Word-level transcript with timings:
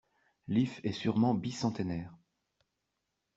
L'if 0.47 0.81
est 0.83 0.93
sûrement 0.93 1.35
bicentenaire. 1.35 2.11